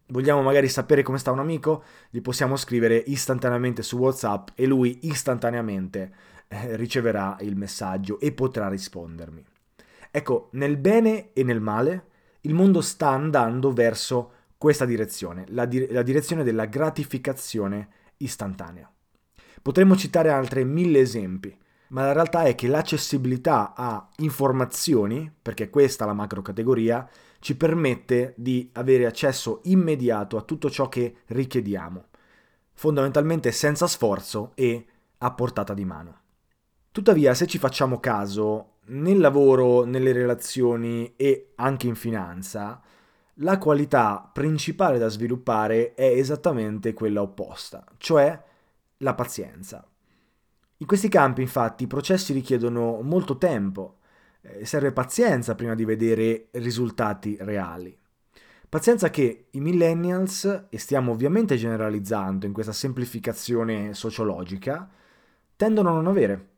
Vogliamo 0.07 0.41
magari 0.41 0.67
sapere 0.67 1.03
come 1.03 1.17
sta 1.17 1.31
un 1.31 1.39
amico? 1.39 1.83
Gli 2.09 2.21
possiamo 2.21 2.55
scrivere 2.55 2.95
istantaneamente 2.97 3.83
su 3.83 3.97
WhatsApp 3.97 4.49
e 4.55 4.65
lui 4.65 4.99
istantaneamente 5.03 6.11
eh, 6.49 6.75
riceverà 6.75 7.37
il 7.41 7.55
messaggio 7.55 8.19
e 8.19 8.33
potrà 8.33 8.67
rispondermi. 8.67 9.45
Ecco, 10.11 10.49
nel 10.53 10.77
bene 10.77 11.31
e 11.33 11.43
nel 11.43 11.61
male, 11.61 12.07
il 12.41 12.53
mondo 12.53 12.81
sta 12.81 13.09
andando 13.09 13.71
verso 13.71 14.31
questa 14.57 14.85
direzione, 14.85 15.45
la, 15.49 15.65
di- 15.65 15.87
la 15.91 16.01
direzione 16.01 16.43
della 16.43 16.65
gratificazione 16.65 17.89
istantanea. 18.17 18.91
Potremmo 19.61 19.95
citare 19.95 20.31
altri 20.31 20.65
mille 20.65 20.99
esempi, 20.99 21.55
ma 21.89 22.05
la 22.05 22.13
realtà 22.13 22.43
è 22.43 22.55
che 22.55 22.67
l'accessibilità 22.67 23.73
a 23.75 24.09
informazioni, 24.17 25.31
perché 25.41 25.69
questa 25.69 26.03
è 26.03 26.07
la 26.07 26.13
macro 26.13 26.41
categoria, 26.41 27.07
ci 27.39 27.55
permette 27.55 28.33
di 28.35 28.69
avere 28.73 29.05
accesso 29.05 29.61
immediato 29.63 30.37
a 30.37 30.41
tutto 30.41 30.69
ciò 30.69 30.89
che 30.89 31.17
richiediamo, 31.27 32.05
fondamentalmente 32.73 33.51
senza 33.51 33.87
sforzo 33.87 34.51
e 34.55 34.85
a 35.19 35.31
portata 35.31 35.73
di 35.73 35.85
mano. 35.85 36.18
Tuttavia, 36.91 37.33
se 37.33 37.45
ci 37.45 37.57
facciamo 37.59 37.99
caso, 37.99 38.77
nel 38.89 39.19
lavoro, 39.19 39.83
nelle 39.83 40.11
relazioni 40.11 41.13
e 41.15 41.51
anche 41.55 41.87
in 41.87 41.95
finanza, 41.95 42.81
la 43.35 43.57
qualità 43.57 44.29
principale 44.33 44.97
da 44.97 45.07
sviluppare 45.07 45.93
è 45.93 46.05
esattamente 46.05 46.93
quella 46.93 47.21
opposta, 47.21 47.85
cioè 47.97 48.41
la 48.97 49.13
pazienza. 49.13 49.87
In 50.77 50.87
questi 50.87 51.09
campi, 51.09 51.41
infatti, 51.41 51.83
i 51.83 51.87
processi 51.87 52.33
richiedono 52.33 53.01
molto 53.01 53.37
tempo, 53.37 53.97
eh, 54.41 54.65
serve 54.65 54.91
pazienza 54.91 55.55
prima 55.55 55.75
di 55.75 55.85
vedere 55.85 56.47
risultati 56.51 57.37
reali. 57.39 57.95
Pazienza 58.67 59.09
che 59.09 59.47
i 59.51 59.59
millennials, 59.59 60.67
e 60.69 60.77
stiamo 60.77 61.11
ovviamente 61.11 61.55
generalizzando 61.55 62.45
in 62.45 62.53
questa 62.53 62.71
semplificazione 62.71 63.93
sociologica, 63.93 64.89
tendono 65.55 65.89
a 65.89 65.93
non 65.93 66.07
avere, 66.07 66.48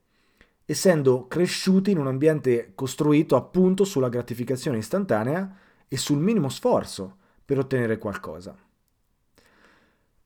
essendo 0.65 1.27
cresciuti 1.27 1.91
in 1.91 1.97
un 1.97 2.07
ambiente 2.07 2.71
costruito 2.75 3.35
appunto 3.35 3.83
sulla 3.83 4.09
gratificazione 4.09 4.77
istantanea 4.77 5.55
e 5.87 5.97
sul 5.97 6.19
minimo 6.19 6.49
sforzo 6.49 7.17
per 7.43 7.59
ottenere 7.59 7.97
qualcosa. 7.97 8.55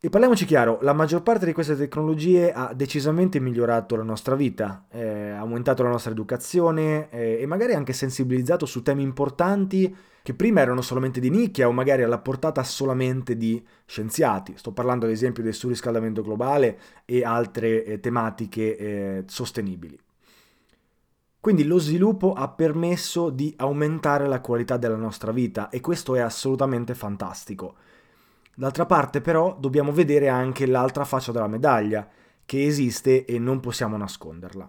E 0.06 0.10
parliamoci 0.10 0.46
chiaro, 0.46 0.77
la 0.82 0.94
maggior 0.94 1.24
parte 1.24 1.48
di 1.48 1.54
queste 1.54 1.75
tecnologie 1.75 2.54
ha 2.54 2.72
decisamente 2.75 3.39
migliorato 3.39 3.96
la 3.96 4.04
nostra 4.04 4.36
vita, 4.36 4.86
eh, 4.92 5.32
aumentato 5.32 5.82
la 5.82 5.89
nostra 5.89 6.12
educazione 6.12 7.10
eh, 7.10 7.39
e 7.42 7.46
magari 7.48 7.74
anche 7.74 7.92
sensibilizzato 7.92 8.68
su 8.68 8.84
temi 8.84 9.01
importanti 9.01 9.96
che 10.22 10.34
prima 10.36 10.62
erano 10.62 10.82
solamente 10.82 11.20
di 11.20 11.32
nicchia 11.32 11.68
o 11.68 11.72
magari 11.72 12.04
alla 12.04 12.20
portata 12.20 12.62
solamente 12.62 13.36
di 13.36 13.60
scienziati. 13.86 14.54
Sto 14.58 14.74
parlando 14.74 15.06
ad 15.06 15.12
esempio 15.12 15.42
del 15.42 15.56
surriscaldamento 15.56 16.22
globale 16.22 16.77
e 17.06 17.24
altre 17.24 17.84
eh, 17.84 18.00
tematiche 18.00 18.77
eh, 18.77 19.24
sostenibili. 19.25 19.98
Quindi 21.46 21.64
lo 21.66 21.78
sviluppo 21.78 22.34
ha 22.34 22.48
permesso 22.48 23.30
di 23.30 23.54
aumentare 23.58 24.28
la 24.28 24.42
qualità 24.42 24.78
della 24.78 24.96
nostra 24.96 25.32
vita 25.32 25.70
e 25.70 25.80
questo 25.80 26.16
è 26.16 26.20
assolutamente 26.20 26.96
fantastico. 26.96 27.75
D'altra 28.56 28.88
parte 28.88 29.22
però 29.22 29.56
dobbiamo 29.56 29.92
vedere 29.92 30.28
anche 30.28 30.66
l'altra 30.66 31.06
faccia 31.06 31.32
della 31.32 31.46
medaglia, 31.46 32.10
che 32.46 32.66
esiste 32.66 33.25
e 33.25 33.38
non 33.38 33.60
possiamo 33.60 33.96
nasconderla. 33.96 34.68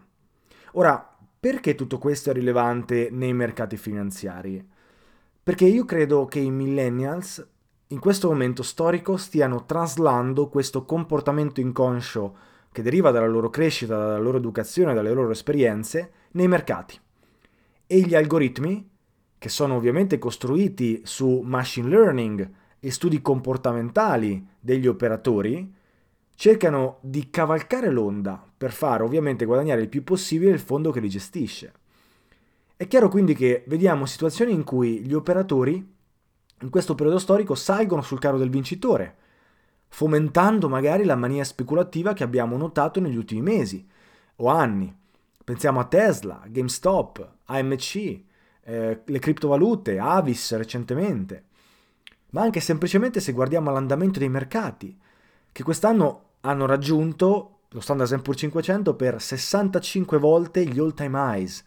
Ora, 0.72 1.16
perché 1.40 1.74
tutto 1.74 1.96
questo 1.96 2.28
è 2.28 2.34
rilevante 2.34 3.08
nei 3.10 3.32
mercati 3.32 3.78
finanziari? 3.78 4.62
Perché 5.42 5.64
io 5.64 5.86
credo 5.86 6.26
che 6.26 6.40
i 6.40 6.50
millennials 6.50 7.42
in 7.86 7.98
questo 7.98 8.28
momento 8.28 8.62
storico 8.62 9.16
stiano 9.16 9.64
traslando 9.64 10.50
questo 10.50 10.84
comportamento 10.84 11.58
inconscio 11.58 12.36
che 12.76 12.82
deriva 12.82 13.10
dalla 13.10 13.26
loro 13.26 13.48
crescita, 13.48 13.96
dalla 13.96 14.18
loro 14.18 14.36
educazione, 14.36 14.92
dalle 14.92 15.14
loro 15.14 15.30
esperienze, 15.30 16.10
nei 16.32 16.46
mercati. 16.46 17.00
E 17.86 18.00
gli 18.00 18.14
algoritmi, 18.14 18.86
che 19.38 19.48
sono 19.48 19.76
ovviamente 19.76 20.18
costruiti 20.18 21.00
su 21.02 21.40
machine 21.42 21.88
learning 21.88 22.50
e 22.78 22.90
studi 22.90 23.22
comportamentali 23.22 24.46
degli 24.60 24.86
operatori, 24.86 25.72
cercano 26.34 26.98
di 27.00 27.30
cavalcare 27.30 27.88
l'onda 27.90 28.44
per 28.54 28.72
fare 28.72 29.04
ovviamente 29.04 29.46
guadagnare 29.46 29.80
il 29.80 29.88
più 29.88 30.04
possibile 30.04 30.50
il 30.50 30.58
fondo 30.58 30.90
che 30.90 31.00
li 31.00 31.08
gestisce. 31.08 31.72
È 32.76 32.86
chiaro 32.86 33.08
quindi 33.08 33.34
che 33.34 33.64
vediamo 33.68 34.04
situazioni 34.04 34.52
in 34.52 34.64
cui 34.64 35.00
gli 35.00 35.14
operatori 35.14 35.94
in 36.60 36.68
questo 36.68 36.94
periodo 36.94 37.18
storico 37.18 37.54
salgono 37.54 38.02
sul 38.02 38.18
carro 38.18 38.36
del 38.36 38.50
vincitore, 38.50 39.16
fomentando 39.88 40.68
magari 40.68 41.04
la 41.04 41.16
mania 41.16 41.44
speculativa 41.44 42.12
che 42.12 42.24
abbiamo 42.24 42.56
notato 42.56 43.00
negli 43.00 43.16
ultimi 43.16 43.42
mesi 43.42 43.86
o 44.36 44.48
anni. 44.48 44.94
Pensiamo 45.44 45.80
a 45.80 45.84
Tesla, 45.84 46.42
GameStop, 46.46 47.34
AMC, 47.44 48.20
eh, 48.64 49.00
le 49.04 49.18
criptovalute, 49.18 49.98
Avis 49.98 50.56
recentemente, 50.56 51.44
ma 52.30 52.42
anche 52.42 52.60
semplicemente 52.60 53.20
se 53.20 53.32
guardiamo 53.32 53.70
all'andamento 53.70 54.18
dei 54.18 54.28
mercati, 54.28 54.98
che 55.52 55.62
quest'anno 55.62 56.22
hanno 56.40 56.66
raggiunto 56.66 57.60
lo 57.70 57.80
Standard 57.80 58.20
Poor's 58.22 58.40
500 58.40 58.94
per 58.94 59.20
65 59.20 60.18
volte 60.18 60.64
gli 60.64 60.78
all-time 60.78 61.18
highs, 61.18 61.64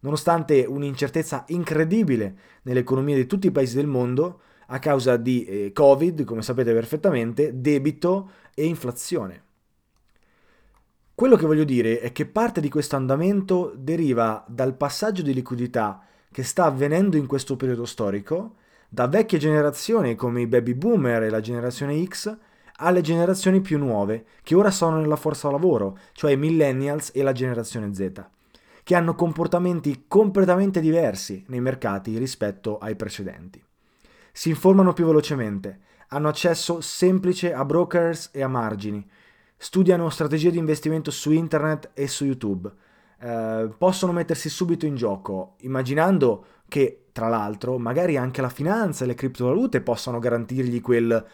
nonostante 0.00 0.64
un'incertezza 0.64 1.44
incredibile 1.48 2.36
nelle 2.62 2.80
economie 2.80 3.16
di 3.16 3.26
tutti 3.26 3.48
i 3.48 3.52
paesi 3.52 3.76
del 3.76 3.86
mondo 3.86 4.40
a 4.70 4.78
causa 4.78 5.16
di 5.16 5.44
eh, 5.44 5.72
Covid, 5.72 6.24
come 6.24 6.42
sapete 6.42 6.72
perfettamente, 6.72 7.60
debito 7.60 8.30
e 8.54 8.66
inflazione. 8.66 9.42
Quello 11.14 11.36
che 11.36 11.46
voglio 11.46 11.64
dire 11.64 12.00
è 12.00 12.12
che 12.12 12.26
parte 12.26 12.60
di 12.60 12.68
questo 12.68 12.96
andamento 12.96 13.72
deriva 13.76 14.44
dal 14.46 14.74
passaggio 14.76 15.22
di 15.22 15.34
liquidità 15.34 16.02
che 16.30 16.42
sta 16.42 16.64
avvenendo 16.64 17.16
in 17.16 17.26
questo 17.26 17.56
periodo 17.56 17.86
storico, 17.86 18.56
da 18.88 19.08
vecchie 19.08 19.38
generazioni 19.38 20.14
come 20.14 20.42
i 20.42 20.46
baby 20.46 20.74
boomer 20.74 21.24
e 21.24 21.30
la 21.30 21.40
generazione 21.40 22.04
X, 22.04 22.36
alle 22.76 23.00
generazioni 23.00 23.60
più 23.60 23.78
nuove, 23.78 24.26
che 24.42 24.54
ora 24.54 24.70
sono 24.70 25.00
nella 25.00 25.16
forza 25.16 25.50
lavoro, 25.50 25.98
cioè 26.12 26.32
i 26.32 26.36
millennials 26.36 27.10
e 27.12 27.22
la 27.22 27.32
generazione 27.32 27.92
Z, 27.92 28.24
che 28.84 28.94
hanno 28.94 29.14
comportamenti 29.14 30.04
completamente 30.06 30.80
diversi 30.80 31.42
nei 31.48 31.60
mercati 31.60 32.16
rispetto 32.16 32.78
ai 32.78 32.94
precedenti 32.94 33.60
si 34.32 34.50
informano 34.50 34.92
più 34.92 35.06
velocemente, 35.06 35.80
hanno 36.08 36.28
accesso 36.28 36.80
semplice 36.80 37.52
a 37.52 37.64
brokers 37.64 38.30
e 38.32 38.42
a 38.42 38.48
margini, 38.48 39.06
studiano 39.56 40.08
strategie 40.10 40.50
di 40.50 40.58
investimento 40.58 41.10
su 41.10 41.32
internet 41.32 41.90
e 41.94 42.06
su 42.06 42.24
YouTube, 42.24 42.72
eh, 43.20 43.68
possono 43.76 44.12
mettersi 44.12 44.48
subito 44.48 44.86
in 44.86 44.94
gioco, 44.94 45.56
immaginando 45.60 46.44
che, 46.68 47.06
tra 47.12 47.28
l'altro, 47.28 47.78
magari 47.78 48.16
anche 48.16 48.40
la 48.40 48.48
finanza 48.48 49.04
e 49.04 49.08
le 49.08 49.14
criptovalute 49.14 49.80
possano 49.80 50.18
garantirgli 50.18 50.80
quel 50.80 51.26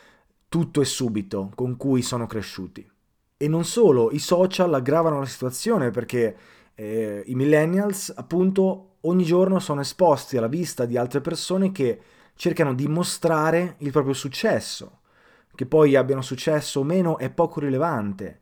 tutto 0.48 0.80
e 0.80 0.84
subito 0.84 1.50
con 1.54 1.76
cui 1.76 2.00
sono 2.00 2.26
cresciuti. 2.26 2.88
E 3.36 3.48
non 3.48 3.64
solo, 3.64 4.10
i 4.12 4.18
social 4.18 4.72
aggravano 4.72 5.18
la 5.18 5.26
situazione 5.26 5.90
perché 5.90 6.36
eh, 6.74 7.22
i 7.26 7.34
millennials, 7.34 8.12
appunto, 8.14 8.96
ogni 9.02 9.24
giorno 9.24 9.58
sono 9.58 9.80
esposti 9.80 10.36
alla 10.36 10.46
vista 10.46 10.86
di 10.86 10.96
altre 10.96 11.20
persone 11.20 11.72
che 11.72 12.00
cercano 12.34 12.74
di 12.74 12.86
mostrare 12.86 13.76
il 13.78 13.90
proprio 13.90 14.14
successo. 14.14 15.00
Che 15.54 15.66
poi 15.66 15.94
abbiano 15.94 16.22
successo 16.22 16.80
o 16.80 16.84
meno 16.84 17.18
è 17.18 17.30
poco 17.30 17.60
rilevante, 17.60 18.40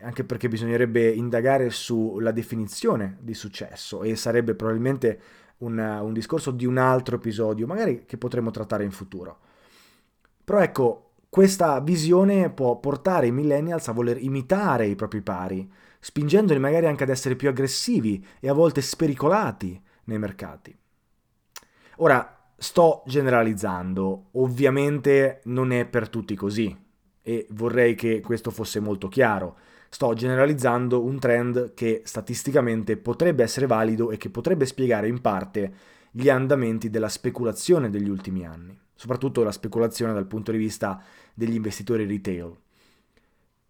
anche 0.00 0.24
perché 0.24 0.48
bisognerebbe 0.48 1.10
indagare 1.10 1.70
sulla 1.70 2.30
definizione 2.30 3.18
di 3.20 3.34
successo 3.34 4.02
e 4.02 4.14
sarebbe 4.16 4.54
probabilmente 4.54 5.20
un, 5.58 5.78
un 5.78 6.12
discorso 6.12 6.50
di 6.50 6.64
un 6.64 6.78
altro 6.78 7.16
episodio, 7.16 7.66
magari 7.66 8.04
che 8.06 8.16
potremo 8.16 8.50
trattare 8.50 8.84
in 8.84 8.92
futuro. 8.92 9.38
Però 10.44 10.60
ecco, 10.60 11.12
questa 11.28 11.80
visione 11.80 12.50
può 12.50 12.78
portare 12.78 13.26
i 13.26 13.32
millennials 13.32 13.88
a 13.88 13.92
voler 13.92 14.22
imitare 14.22 14.86
i 14.86 14.94
propri 14.94 15.22
pari, 15.22 15.70
spingendoli 15.98 16.58
magari 16.58 16.86
anche 16.86 17.04
ad 17.04 17.10
essere 17.10 17.36
più 17.36 17.48
aggressivi 17.48 18.24
e 18.38 18.48
a 18.48 18.52
volte 18.52 18.82
spericolati 18.82 19.80
nei 20.04 20.18
mercati. 20.18 20.76
Ora, 21.96 22.41
Sto 22.62 23.02
generalizzando, 23.06 24.26
ovviamente 24.34 25.40
non 25.46 25.72
è 25.72 25.84
per 25.84 26.08
tutti 26.08 26.36
così 26.36 26.72
e 27.20 27.44
vorrei 27.50 27.96
che 27.96 28.20
questo 28.20 28.52
fosse 28.52 28.78
molto 28.78 29.08
chiaro. 29.08 29.56
Sto 29.88 30.14
generalizzando 30.14 31.02
un 31.02 31.18
trend 31.18 31.74
che 31.74 32.02
statisticamente 32.04 32.96
potrebbe 32.96 33.42
essere 33.42 33.66
valido 33.66 34.12
e 34.12 34.16
che 34.16 34.30
potrebbe 34.30 34.64
spiegare 34.64 35.08
in 35.08 35.20
parte 35.20 35.74
gli 36.12 36.28
andamenti 36.28 36.88
della 36.88 37.08
speculazione 37.08 37.90
degli 37.90 38.08
ultimi 38.08 38.46
anni, 38.46 38.78
soprattutto 38.94 39.42
la 39.42 39.50
speculazione 39.50 40.12
dal 40.12 40.28
punto 40.28 40.52
di 40.52 40.58
vista 40.58 41.02
degli 41.34 41.54
investitori 41.54 42.06
retail. 42.06 42.56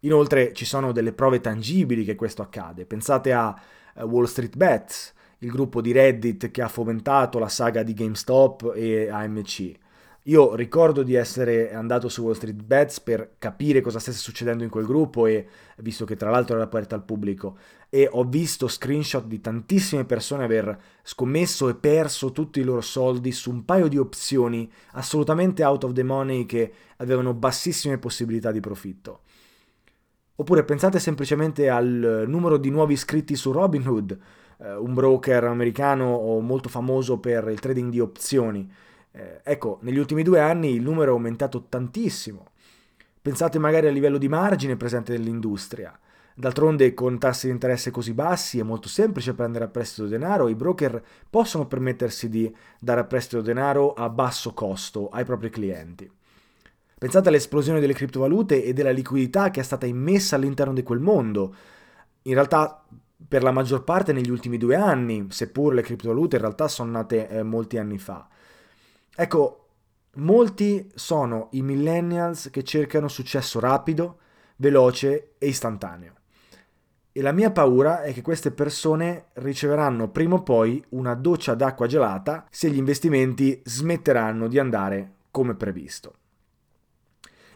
Inoltre 0.01 0.53
ci 0.53 0.67
sono 0.67 0.93
delle 0.93 1.15
prove 1.15 1.41
tangibili 1.41 2.05
che 2.05 2.15
questo 2.15 2.43
accade. 2.43 2.85
Pensate 2.85 3.33
a 3.33 3.59
eh, 3.95 4.03
Wall 4.03 4.25
Street 4.25 4.55
Bets, 4.55 5.15
il 5.43 5.51
gruppo 5.51 5.81
di 5.81 5.93
Reddit 5.93 6.51
che 6.51 6.63
ha 6.63 6.69
fomentato 6.69 7.39
la 7.39 7.49
saga 7.49 7.83
di 7.83 7.95
GameStop 7.95 8.73
e 8.75 9.09
AMC. 9.09 9.81
Io 10.27 10.55
ricordo 10.55 11.03
di 11.03 11.15
essere 11.15 11.75
andato 11.75 12.09
su 12.09 12.23
Wall 12.23 12.35
Street 12.35 12.63
Bets 12.63 13.01
per 13.01 13.35
capire 13.39 13.81
cosa 13.81 13.99
stesse 13.99 14.21
succedendo 14.21 14.63
in 14.63 14.71
quel 14.71 14.87
gruppo 14.87 15.27
e 15.27 15.49
visto 15.79 16.05
che 16.05 16.15
tra 16.15 16.31
l'altro 16.31 16.55
era 16.55 16.65
aperto 16.65 16.95
al 16.95 17.03
pubblico 17.03 17.59
e 17.89 18.09
ho 18.09 18.23
visto 18.23 18.69
screenshot 18.69 19.25
di 19.25 19.41
tantissime 19.41 20.05
persone 20.05 20.45
aver 20.45 20.79
scommesso 21.03 21.69
e 21.69 21.75
perso 21.75 22.31
tutti 22.31 22.61
i 22.61 22.63
loro 22.63 22.83
soldi 22.83 23.33
su 23.33 23.51
un 23.51 23.65
paio 23.65 23.89
di 23.89 23.99
opzioni 23.99 24.71
assolutamente 24.93 25.65
out 25.65 25.83
of 25.83 25.93
the 25.93 26.05
money 26.05 26.47
che 26.47 26.73
avevano 26.99 27.35
bassissime 27.35 27.99
possibilità 27.99 28.53
di 28.53 28.61
profitto. 28.61 29.23
Oppure 30.37 30.63
pensate 30.63 31.01
semplicemente 31.01 31.69
al 31.69 32.27
numero 32.29 32.59
di 32.59 32.71
nuovi 32.71 32.93
iscritti 32.93 33.35
su 33.35 33.51
Robinhood 33.51 34.19
eh, 34.63 34.75
un 34.75 34.95
broker 34.95 35.45
americano 35.45 36.39
molto 36.41 36.69
famoso 36.69 37.19
per 37.19 37.49
il 37.49 37.61
trading 37.61 37.91
di 37.91 38.01
opzioni. 38.01 38.71
Eh, 39.11 39.41
ecco, 39.43 39.79
negli 39.83 39.99
ultimi 39.99 40.23
due 40.23 40.41
anni 40.41 40.75
il 40.75 40.83
numero 40.83 41.11
è 41.11 41.15
aumentato 41.15 41.67
tantissimo. 41.69 42.47
Pensate 43.21 43.59
magari 43.59 43.87
al 43.87 43.93
livello 43.93 44.19
di 44.19 44.29
margine 44.29 44.77
presente 44.77 45.13
nell'industria. 45.13 45.97
D'altronde, 46.35 46.95
con 46.95 47.19
tassi 47.19 47.47
di 47.47 47.53
interesse 47.53 47.91
così 47.91 48.15
bassi 48.15 48.59
è 48.59 48.63
molto 48.63 48.89
semplice 48.89 49.35
prendere 49.35 49.65
a 49.65 49.69
prestito 49.69 50.07
denaro, 50.07 50.49
i 50.49 50.55
broker 50.55 51.03
possono 51.29 51.67
permettersi 51.67 52.29
di 52.31 52.55
dare 52.81 53.01
a 53.01 53.05
prestito 53.05 53.43
denaro 53.43 53.93
a 53.93 54.09
basso 54.09 54.55
costo 54.55 55.09
ai 55.09 55.25
propri 55.25 55.51
clienti. 55.51 56.11
Pensate 56.99 57.29
all'esplosione 57.29 57.81
delle 57.81 57.93
criptovalute 57.93 58.65
e 58.65 58.73
della 58.73 58.93
liquidità 58.93 59.51
che 59.51 59.61
è 59.61 59.65
stata 59.65 59.87
immessa 59.87 60.37
all'interno 60.37 60.73
di 60.73 60.83
quel 60.83 61.01
mondo. 61.01 61.55
In 62.23 62.35
realtà 62.35 62.83
per 63.27 63.43
la 63.43 63.53
maggior 63.53 63.85
parte 63.85 64.13
negli 64.13 64.31
ultimi 64.31 64.59
due 64.59 64.77
anni, 64.77 65.27
seppur 65.31 65.75
le 65.75 65.83
criptovalute 65.83 66.37
in 66.37 66.43
realtà 66.43 66.69
sono 66.69 66.91
nate 66.91 67.29
eh, 67.29 67.43
molti 67.43 67.79
anni 67.79 67.99
fa. 67.99 68.29
Ecco, 69.15 69.63
Molti 70.17 70.91
sono 70.95 71.49
i 71.53 71.63
millennials 71.63 72.51
che 72.51 72.63
cercano 72.63 73.09
successo 73.09 73.59
rapido, 73.61 74.19
veloce 74.57 75.37
e 75.39 75.47
istantaneo. 75.47 76.13
E 77.13 77.23
la 77.23 77.33
mia 77.33 77.51
paura 77.51 78.03
è 78.03 78.13
che 78.13 78.21
queste 78.21 78.51
persone 78.51 79.29
riceveranno 79.35 80.11
prima 80.11 80.35
o 80.35 80.43
poi 80.43 80.85
una 80.91 81.15
doccia 81.15 81.55
d'acqua 81.55 81.87
gelata 81.87 82.47
se 82.51 82.69
gli 82.69 82.77
investimenti 82.77 83.63
smetteranno 83.65 84.49
di 84.49 84.59
andare 84.59 85.13
come 85.31 85.55
previsto. 85.55 86.15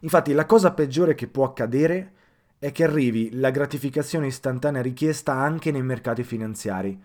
Infatti 0.00 0.32
la 0.32 0.46
cosa 0.46 0.72
peggiore 0.72 1.14
che 1.14 1.26
può 1.26 1.44
accadere 1.44 2.12
è 2.58 2.72
che 2.72 2.84
arrivi 2.84 3.30
la 3.38 3.50
gratificazione 3.50 4.26
istantanea 4.26 4.82
richiesta 4.82 5.32
anche 5.32 5.70
nei 5.70 5.82
mercati 5.82 6.22
finanziari, 6.22 6.98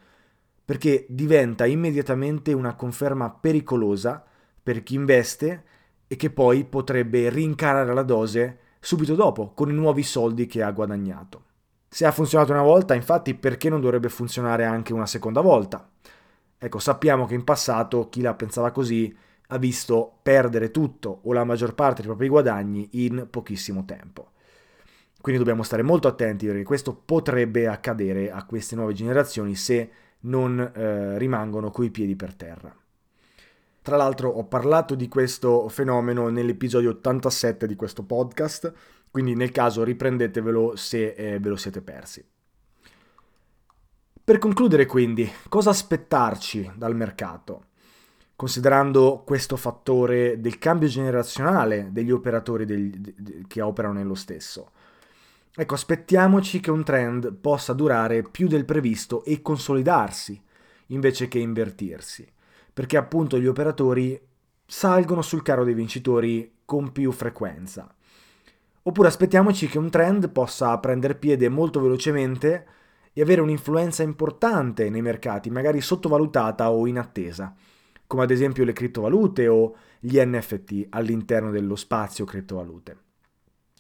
perché 0.63 1.05
diventa 1.09 1.65
immediatamente 1.65 2.53
una 2.53 2.75
conferma 2.75 3.29
pericolosa 3.29 4.23
per 4.63 4.83
chi 4.83 4.95
investe 4.95 5.63
e 6.07 6.15
che 6.15 6.29
poi 6.29 6.63
potrebbe 6.63 7.29
rincarare 7.29 7.93
la 7.93 8.03
dose 8.03 8.59
subito 8.79 9.15
dopo 9.15 9.51
con 9.53 9.69
i 9.69 9.73
nuovi 9.73 10.03
soldi 10.03 10.47
che 10.47 10.63
ha 10.63 10.71
guadagnato. 10.71 11.43
Se 11.87 12.05
ha 12.05 12.11
funzionato 12.11 12.53
una 12.53 12.61
volta, 12.61 12.93
infatti, 12.93 13.33
perché 13.33 13.69
non 13.69 13.81
dovrebbe 13.81 14.07
funzionare 14.07 14.63
anche 14.63 14.93
una 14.93 15.05
seconda 15.05 15.41
volta? 15.41 15.89
Ecco, 16.57 16.79
sappiamo 16.79 17.25
che 17.25 17.33
in 17.33 17.43
passato 17.43 18.07
chi 18.07 18.21
la 18.21 18.33
pensava 18.33 18.71
così 18.71 19.13
ha 19.47 19.57
visto 19.57 20.19
perdere 20.21 20.71
tutto 20.71 21.19
o 21.23 21.33
la 21.33 21.43
maggior 21.43 21.75
parte 21.75 21.95
dei 22.01 22.05
propri 22.05 22.29
guadagni 22.29 22.87
in 22.91 23.27
pochissimo 23.29 23.83
tempo. 23.83 24.31
Quindi 25.21 25.39
dobbiamo 25.39 25.63
stare 25.63 25.83
molto 25.83 26.07
attenti 26.07 26.47
perché 26.47 26.63
questo 26.63 26.93
potrebbe 26.93 27.67
accadere 27.67 28.31
a 28.31 28.43
queste 28.43 28.75
nuove 28.75 28.93
generazioni 28.93 29.55
se 29.55 29.89
non 30.21 30.59
eh, 30.59 31.17
rimangono 31.19 31.69
coi 31.69 31.91
piedi 31.91 32.15
per 32.15 32.33
terra. 32.33 32.75
Tra 33.83 33.97
l'altro 33.97 34.29
ho 34.29 34.45
parlato 34.45 34.95
di 34.95 35.07
questo 35.07 35.67
fenomeno 35.69 36.29
nell'episodio 36.29 36.91
87 36.91 37.65
di 37.65 37.75
questo 37.75 38.03
podcast, 38.03 38.71
quindi 39.09 39.35
nel 39.35 39.51
caso 39.51 39.83
riprendetevelo 39.83 40.75
se 40.75 41.13
eh, 41.13 41.39
ve 41.39 41.49
lo 41.49 41.55
siete 41.55 41.81
persi. 41.81 42.23
Per 44.23 44.37
concludere 44.37 44.85
quindi, 44.85 45.29
cosa 45.49 45.71
aspettarci 45.71 46.71
dal 46.75 46.95
mercato? 46.95 47.65
Considerando 48.35 49.23
questo 49.25 49.55
fattore 49.55 50.39
del 50.39 50.57
cambio 50.59 50.87
generazionale 50.87 51.89
degli 51.91 52.11
operatori 52.11 52.65
del, 52.65 52.89
de, 52.89 53.43
che 53.47 53.61
operano 53.61 53.95
nello 53.95 54.15
stesso. 54.15 54.71
Ecco, 55.53 55.73
aspettiamoci 55.73 56.61
che 56.61 56.71
un 56.71 56.81
trend 56.85 57.33
possa 57.33 57.73
durare 57.73 58.23
più 58.23 58.47
del 58.47 58.63
previsto 58.63 59.25
e 59.25 59.41
consolidarsi 59.41 60.41
invece 60.87 61.27
che 61.27 61.39
invertirsi, 61.39 62.25
perché 62.71 62.95
appunto 62.95 63.37
gli 63.37 63.47
operatori 63.47 64.17
salgono 64.65 65.21
sul 65.21 65.41
carro 65.41 65.65
dei 65.65 65.73
vincitori 65.73 66.59
con 66.63 66.93
più 66.93 67.11
frequenza. 67.11 67.93
Oppure 68.83 69.09
aspettiamoci 69.09 69.67
che 69.67 69.77
un 69.77 69.89
trend 69.89 70.29
possa 70.29 70.77
prendere 70.77 71.15
piede 71.15 71.49
molto 71.49 71.81
velocemente 71.81 72.65
e 73.11 73.21
avere 73.21 73.41
un'influenza 73.41 74.03
importante 74.03 74.89
nei 74.89 75.01
mercati, 75.01 75.49
magari 75.49 75.81
sottovalutata 75.81 76.71
o 76.71 76.87
inattesa, 76.87 77.53
come 78.07 78.23
ad 78.23 78.31
esempio 78.31 78.63
le 78.63 78.71
criptovalute 78.71 79.49
o 79.49 79.75
gli 79.99 80.17
NFT 80.17 80.87
all'interno 80.91 81.51
dello 81.51 81.75
spazio 81.75 82.23
criptovalute 82.23 83.09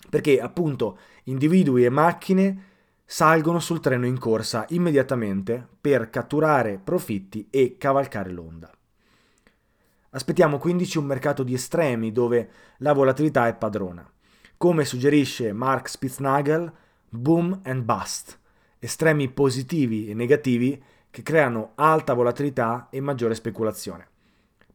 perché 0.09 0.39
appunto 0.39 0.97
individui 1.25 1.85
e 1.85 1.89
macchine 1.89 2.69
salgono 3.05 3.59
sul 3.59 3.79
treno 3.79 4.05
in 4.05 4.17
corsa 4.17 4.65
immediatamente 4.69 5.67
per 5.81 6.09
catturare 6.09 6.79
profitti 6.81 7.47
e 7.49 7.75
cavalcare 7.77 8.31
l'onda. 8.31 8.71
Aspettiamo 10.11 10.57
quindi 10.57 10.89
un 10.95 11.05
mercato 11.05 11.43
di 11.43 11.53
estremi 11.53 12.11
dove 12.11 12.49
la 12.77 12.93
volatilità 12.93 13.47
è 13.47 13.55
padrona. 13.55 14.09
Come 14.57 14.85
suggerisce 14.85 15.53
Mark 15.53 15.89
Spitznagel, 15.89 16.71
boom 17.09 17.61
and 17.63 17.83
bust, 17.83 18.37
estremi 18.79 19.29
positivi 19.29 20.09
e 20.09 20.13
negativi 20.13 20.81
che 21.09 21.21
creano 21.23 21.71
alta 21.75 22.13
volatilità 22.13 22.87
e 22.89 22.99
maggiore 23.01 23.35
speculazione. 23.35 24.07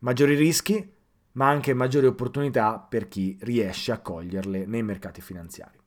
Maggiori 0.01 0.35
rischi, 0.35 0.93
ma 1.37 1.49
anche 1.49 1.75
maggiori 1.75 2.07
opportunità 2.07 2.79
per 2.79 3.09
chi 3.09 3.37
riesce 3.41 3.93
a 3.93 4.01
coglierle 4.01 4.67
nei 4.67 4.83
mercati 4.83 5.21
finanziari. 5.21 5.79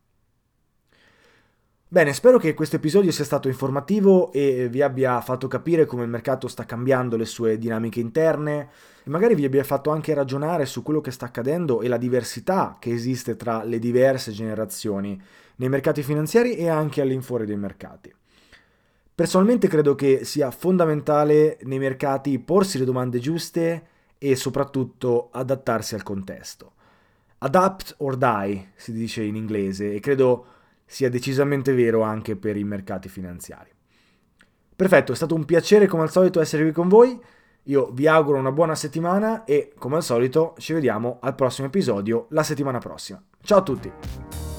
Bene, 1.91 2.13
spero 2.13 2.37
che 2.37 2.53
questo 2.53 2.75
episodio 2.75 3.11
sia 3.11 3.25
stato 3.25 3.47
informativo 3.47 4.31
e 4.31 4.69
vi 4.69 4.83
abbia 4.83 5.19
fatto 5.21 5.47
capire 5.47 5.87
come 5.87 6.03
il 6.03 6.09
mercato 6.09 6.47
sta 6.47 6.63
cambiando 6.63 7.17
le 7.17 7.25
sue 7.25 7.57
dinamiche 7.57 7.99
interne 7.99 8.69
e 9.03 9.09
magari 9.09 9.33
vi 9.33 9.45
abbia 9.45 9.63
fatto 9.63 9.89
anche 9.89 10.13
ragionare 10.13 10.67
su 10.67 10.83
quello 10.83 11.01
che 11.01 11.09
sta 11.09 11.25
accadendo 11.25 11.81
e 11.81 11.87
la 11.87 11.97
diversità 11.97 12.77
che 12.79 12.93
esiste 12.93 13.35
tra 13.35 13.63
le 13.63 13.79
diverse 13.79 14.31
generazioni 14.31 15.19
nei 15.55 15.69
mercati 15.69 16.03
finanziari 16.03 16.57
e 16.57 16.69
anche 16.69 17.01
all'infuori 17.01 17.47
dei 17.47 17.57
mercati. 17.57 18.13
Personalmente 19.15 19.67
credo 19.67 19.95
che 19.95 20.25
sia 20.25 20.51
fondamentale 20.51 21.57
nei 21.63 21.79
mercati 21.79 22.37
porsi 22.37 22.77
le 22.77 22.85
domande 22.85 23.17
giuste 23.17 23.87
e 24.19 24.35
soprattutto 24.35 25.29
adattarsi 25.31 25.95
al 25.95 26.03
contesto. 26.03 26.73
Adapt 27.39 27.95
or 27.99 28.17
die, 28.17 28.73
si 28.75 28.91
dice 28.91 29.23
in 29.23 29.35
inglese, 29.35 29.93
e 29.93 29.99
credo 29.99 30.45
sia 30.85 31.09
decisamente 31.09 31.73
vero 31.73 32.01
anche 32.01 32.35
per 32.35 32.57
i 32.57 32.63
mercati 32.63 33.09
finanziari. 33.09 33.71
Perfetto, 34.75 35.13
è 35.13 35.15
stato 35.15 35.35
un 35.35 35.45
piacere 35.45 35.87
come 35.87 36.03
al 36.03 36.11
solito 36.11 36.41
essere 36.41 36.63
qui 36.63 36.71
con 36.71 36.87
voi. 36.87 37.19
Io 37.63 37.89
vi 37.91 38.07
auguro 38.07 38.37
una 38.37 38.51
buona 38.51 38.75
settimana 38.75 39.43
e 39.43 39.73
come 39.77 39.97
al 39.97 40.03
solito 40.03 40.55
ci 40.57 40.73
vediamo 40.73 41.17
al 41.21 41.35
prossimo 41.35 41.67
episodio 41.67 42.27
la 42.29 42.43
settimana 42.43 42.79
prossima. 42.79 43.21
Ciao 43.41 43.59
a 43.59 43.63
tutti! 43.63 44.58